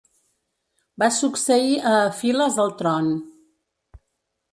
[1.03, 3.11] Va succeir a Afiles al tron.